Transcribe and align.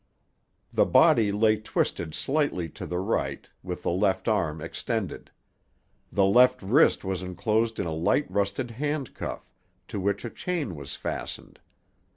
The 0.73 0.87
body 0.87 1.31
lay 1.31 1.57
twisted 1.57 2.15
slightly 2.15 2.67
to 2.69 2.87
the 2.87 2.97
right, 2.97 3.47
with 3.61 3.83
the 3.83 3.91
left 3.91 4.27
arm 4.27 4.59
extended. 4.59 5.29
The 6.11 6.25
left 6.25 6.63
wrist 6.63 7.03
was 7.05 7.21
enclosed 7.21 7.79
in 7.79 7.85
a 7.85 7.93
light 7.93 8.25
rusted 8.27 8.71
handcuff 8.71 9.47
to 9.89 9.99
which 9.99 10.25
a 10.25 10.31
chain 10.31 10.75
was 10.75 10.95
fastened. 10.95 11.59